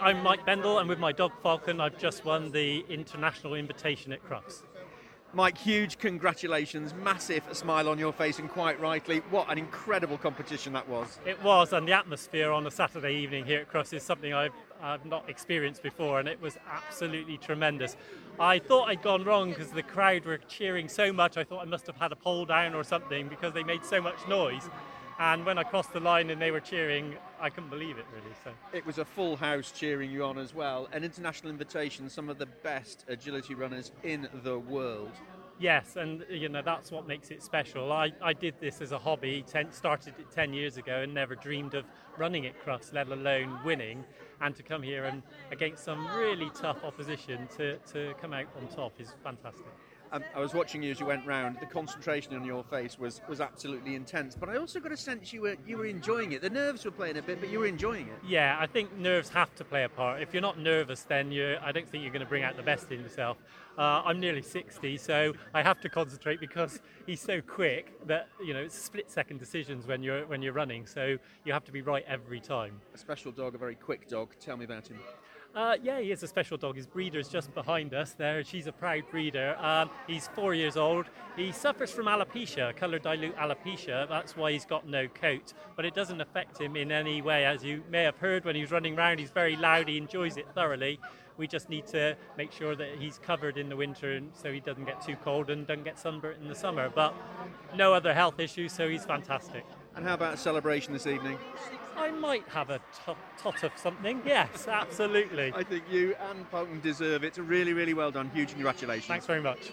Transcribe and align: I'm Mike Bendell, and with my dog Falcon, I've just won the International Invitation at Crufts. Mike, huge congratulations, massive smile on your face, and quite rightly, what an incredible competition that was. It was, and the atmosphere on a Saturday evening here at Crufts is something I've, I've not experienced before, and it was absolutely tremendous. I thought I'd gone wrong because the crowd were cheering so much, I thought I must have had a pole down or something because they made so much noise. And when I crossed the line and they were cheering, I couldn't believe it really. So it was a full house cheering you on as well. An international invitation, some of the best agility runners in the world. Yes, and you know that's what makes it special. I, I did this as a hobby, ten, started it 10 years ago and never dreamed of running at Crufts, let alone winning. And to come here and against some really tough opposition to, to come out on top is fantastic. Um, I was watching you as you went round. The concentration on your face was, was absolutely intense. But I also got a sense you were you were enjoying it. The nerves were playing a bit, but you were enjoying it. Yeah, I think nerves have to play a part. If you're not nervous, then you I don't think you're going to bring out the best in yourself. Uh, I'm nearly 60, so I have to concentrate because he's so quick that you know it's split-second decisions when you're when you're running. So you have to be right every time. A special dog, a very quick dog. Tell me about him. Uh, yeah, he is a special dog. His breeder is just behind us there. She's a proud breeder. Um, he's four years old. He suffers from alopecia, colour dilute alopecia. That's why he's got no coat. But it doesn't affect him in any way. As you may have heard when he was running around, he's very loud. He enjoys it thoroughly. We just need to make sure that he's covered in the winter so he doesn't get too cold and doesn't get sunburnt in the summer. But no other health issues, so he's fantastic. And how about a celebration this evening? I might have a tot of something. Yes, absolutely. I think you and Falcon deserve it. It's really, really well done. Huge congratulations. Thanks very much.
I'm 0.00 0.22
Mike 0.22 0.46
Bendell, 0.46 0.78
and 0.78 0.88
with 0.88 1.00
my 1.00 1.10
dog 1.10 1.32
Falcon, 1.42 1.80
I've 1.80 1.98
just 1.98 2.24
won 2.24 2.52
the 2.52 2.84
International 2.88 3.54
Invitation 3.54 4.12
at 4.12 4.24
Crufts. 4.24 4.62
Mike, 5.32 5.58
huge 5.58 5.98
congratulations, 5.98 6.94
massive 6.94 7.42
smile 7.50 7.88
on 7.88 7.98
your 7.98 8.12
face, 8.12 8.38
and 8.38 8.48
quite 8.48 8.80
rightly, 8.80 9.18
what 9.30 9.50
an 9.50 9.58
incredible 9.58 10.16
competition 10.16 10.72
that 10.72 10.88
was. 10.88 11.18
It 11.26 11.42
was, 11.42 11.72
and 11.72 11.86
the 11.86 11.92
atmosphere 11.92 12.52
on 12.52 12.64
a 12.66 12.70
Saturday 12.70 13.16
evening 13.16 13.44
here 13.44 13.60
at 13.60 13.72
Crufts 13.72 13.92
is 13.92 14.04
something 14.04 14.32
I've, 14.32 14.52
I've 14.80 15.04
not 15.04 15.28
experienced 15.28 15.82
before, 15.82 16.20
and 16.20 16.28
it 16.28 16.40
was 16.40 16.56
absolutely 16.70 17.36
tremendous. 17.36 17.96
I 18.38 18.60
thought 18.60 18.88
I'd 18.88 19.02
gone 19.02 19.24
wrong 19.24 19.50
because 19.50 19.72
the 19.72 19.82
crowd 19.82 20.26
were 20.26 20.38
cheering 20.38 20.88
so 20.88 21.12
much, 21.12 21.36
I 21.36 21.42
thought 21.42 21.60
I 21.60 21.68
must 21.68 21.88
have 21.88 21.96
had 21.96 22.12
a 22.12 22.16
pole 22.16 22.44
down 22.44 22.74
or 22.74 22.84
something 22.84 23.26
because 23.26 23.52
they 23.52 23.64
made 23.64 23.84
so 23.84 24.00
much 24.00 24.18
noise. 24.28 24.70
And 25.18 25.44
when 25.44 25.58
I 25.58 25.64
crossed 25.64 25.92
the 25.92 26.00
line 26.00 26.30
and 26.30 26.40
they 26.40 26.52
were 26.52 26.60
cheering, 26.60 27.16
I 27.40 27.50
couldn't 27.50 27.70
believe 27.70 27.98
it 27.98 28.06
really. 28.14 28.34
So 28.44 28.52
it 28.72 28.86
was 28.86 28.98
a 28.98 29.04
full 29.04 29.36
house 29.36 29.72
cheering 29.72 30.12
you 30.12 30.24
on 30.24 30.38
as 30.38 30.54
well. 30.54 30.88
An 30.92 31.02
international 31.02 31.50
invitation, 31.50 32.08
some 32.08 32.28
of 32.28 32.38
the 32.38 32.46
best 32.46 33.04
agility 33.08 33.54
runners 33.54 33.90
in 34.04 34.28
the 34.44 34.58
world. 34.58 35.10
Yes, 35.60 35.96
and 35.96 36.24
you 36.30 36.48
know 36.48 36.62
that's 36.62 36.92
what 36.92 37.08
makes 37.08 37.32
it 37.32 37.42
special. 37.42 37.90
I, 37.90 38.12
I 38.22 38.32
did 38.32 38.54
this 38.60 38.80
as 38.80 38.92
a 38.92 38.98
hobby, 38.98 39.44
ten, 39.44 39.72
started 39.72 40.14
it 40.16 40.30
10 40.30 40.54
years 40.54 40.76
ago 40.76 41.00
and 41.02 41.12
never 41.12 41.34
dreamed 41.34 41.74
of 41.74 41.84
running 42.16 42.46
at 42.46 42.64
Crufts, 42.64 42.92
let 42.92 43.08
alone 43.08 43.58
winning. 43.64 44.04
And 44.40 44.54
to 44.54 44.62
come 44.62 44.84
here 44.84 45.06
and 45.06 45.24
against 45.50 45.82
some 45.82 46.06
really 46.16 46.48
tough 46.54 46.84
opposition 46.84 47.48
to, 47.56 47.76
to 47.92 48.14
come 48.20 48.32
out 48.32 48.46
on 48.56 48.68
top 48.68 48.92
is 49.00 49.16
fantastic. 49.24 49.66
Um, 50.10 50.24
I 50.34 50.40
was 50.40 50.54
watching 50.54 50.82
you 50.82 50.90
as 50.90 51.00
you 51.00 51.06
went 51.06 51.26
round. 51.26 51.58
The 51.60 51.66
concentration 51.66 52.34
on 52.34 52.44
your 52.44 52.64
face 52.64 52.98
was, 52.98 53.20
was 53.28 53.40
absolutely 53.40 53.94
intense. 53.94 54.34
But 54.34 54.48
I 54.48 54.56
also 54.56 54.80
got 54.80 54.92
a 54.92 54.96
sense 54.96 55.32
you 55.32 55.42
were 55.42 55.56
you 55.66 55.76
were 55.76 55.84
enjoying 55.84 56.32
it. 56.32 56.40
The 56.40 56.50
nerves 56.50 56.84
were 56.84 56.90
playing 56.90 57.18
a 57.18 57.22
bit, 57.22 57.40
but 57.40 57.50
you 57.50 57.58
were 57.58 57.66
enjoying 57.66 58.08
it. 58.08 58.18
Yeah, 58.26 58.56
I 58.58 58.66
think 58.66 58.96
nerves 58.96 59.28
have 59.30 59.54
to 59.56 59.64
play 59.64 59.84
a 59.84 59.88
part. 59.88 60.22
If 60.22 60.32
you're 60.32 60.42
not 60.42 60.58
nervous, 60.58 61.02
then 61.02 61.30
you 61.30 61.56
I 61.62 61.72
don't 61.72 61.88
think 61.88 62.02
you're 62.04 62.12
going 62.12 62.24
to 62.24 62.28
bring 62.28 62.42
out 62.42 62.56
the 62.56 62.62
best 62.62 62.90
in 62.90 63.00
yourself. 63.00 63.36
Uh, 63.76 64.02
I'm 64.04 64.18
nearly 64.18 64.42
60, 64.42 64.96
so 64.96 65.32
I 65.54 65.62
have 65.62 65.80
to 65.82 65.88
concentrate 65.88 66.40
because 66.40 66.80
he's 67.06 67.20
so 67.20 67.40
quick 67.40 67.94
that 68.08 68.28
you 68.44 68.52
know 68.52 68.60
it's 68.60 68.76
split-second 68.76 69.38
decisions 69.38 69.86
when 69.86 70.02
you're 70.02 70.26
when 70.26 70.42
you're 70.42 70.54
running. 70.54 70.86
So 70.86 71.18
you 71.44 71.52
have 71.52 71.64
to 71.64 71.72
be 71.72 71.82
right 71.82 72.04
every 72.08 72.40
time. 72.40 72.80
A 72.94 72.98
special 72.98 73.30
dog, 73.30 73.54
a 73.54 73.58
very 73.58 73.74
quick 73.74 74.08
dog. 74.08 74.30
Tell 74.40 74.56
me 74.56 74.64
about 74.64 74.88
him. 74.88 74.98
Uh, 75.58 75.74
yeah, 75.82 75.98
he 75.98 76.12
is 76.12 76.22
a 76.22 76.28
special 76.28 76.56
dog. 76.56 76.76
His 76.76 76.86
breeder 76.86 77.18
is 77.18 77.26
just 77.26 77.52
behind 77.52 77.92
us 77.92 78.12
there. 78.12 78.44
She's 78.44 78.68
a 78.68 78.72
proud 78.72 79.02
breeder. 79.10 79.56
Um, 79.58 79.90
he's 80.06 80.28
four 80.28 80.54
years 80.54 80.76
old. 80.76 81.06
He 81.36 81.50
suffers 81.50 81.90
from 81.90 82.06
alopecia, 82.06 82.76
colour 82.76 83.00
dilute 83.00 83.34
alopecia. 83.34 84.08
That's 84.08 84.36
why 84.36 84.52
he's 84.52 84.64
got 84.64 84.86
no 84.86 85.08
coat. 85.08 85.54
But 85.74 85.84
it 85.84 85.96
doesn't 85.96 86.20
affect 86.20 86.60
him 86.60 86.76
in 86.76 86.92
any 86.92 87.22
way. 87.22 87.44
As 87.44 87.64
you 87.64 87.82
may 87.90 88.04
have 88.04 88.18
heard 88.18 88.44
when 88.44 88.54
he 88.54 88.60
was 88.60 88.70
running 88.70 88.96
around, 88.96 89.18
he's 89.18 89.32
very 89.32 89.56
loud. 89.56 89.88
He 89.88 89.98
enjoys 89.98 90.36
it 90.36 90.46
thoroughly. 90.54 91.00
We 91.38 91.48
just 91.48 91.68
need 91.68 91.88
to 91.88 92.16
make 92.36 92.52
sure 92.52 92.76
that 92.76 92.90
he's 92.96 93.18
covered 93.18 93.58
in 93.58 93.68
the 93.68 93.76
winter 93.76 94.20
so 94.34 94.52
he 94.52 94.60
doesn't 94.60 94.84
get 94.84 95.04
too 95.04 95.16
cold 95.16 95.50
and 95.50 95.66
doesn't 95.66 95.82
get 95.82 95.98
sunburnt 95.98 96.40
in 96.40 96.46
the 96.46 96.54
summer. 96.54 96.88
But 96.88 97.14
no 97.74 97.92
other 97.92 98.14
health 98.14 98.38
issues, 98.38 98.70
so 98.70 98.88
he's 98.88 99.04
fantastic. 99.04 99.64
And 99.98 100.06
how 100.06 100.14
about 100.14 100.34
a 100.34 100.36
celebration 100.36 100.92
this 100.92 101.08
evening? 101.08 101.36
I 101.96 102.12
might 102.12 102.46
have 102.50 102.70
a 102.70 102.80
tot 103.04 103.64
of 103.64 103.72
something. 103.74 104.22
Yes, 104.24 104.68
absolutely. 104.68 105.52
I 105.52 105.64
think 105.64 105.82
you 105.90 106.14
and 106.30 106.46
Falcon 106.50 106.80
deserve 106.80 107.24
it. 107.24 107.26
It's 107.26 107.38
really, 107.40 107.72
really 107.72 107.94
well 107.94 108.12
done. 108.12 108.30
Huge 108.32 108.52
congratulations. 108.52 109.08
Thanks 109.08 109.26
very 109.26 109.42
much. 109.42 109.72